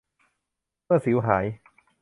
[0.85, 1.45] เมื่อสิวหาย